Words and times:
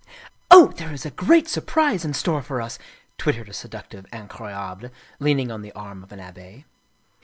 "Oh, 0.49 0.69
there 0.77 0.91
is 0.91 1.05
a 1.05 1.11
great 1.11 1.47
surprise 1.47 2.03
in 2.03 2.15
store 2.15 2.41
for 2.41 2.59
us," 2.59 2.79
twittered 3.19 3.49
a 3.49 3.53
seductive 3.53 4.07
Incroyable, 4.11 4.89
leaning 5.19 5.51
on 5.51 5.61
the 5.61 5.71
arm 5.73 6.01
of 6.01 6.11
an 6.11 6.19
Abbe. 6.19 6.65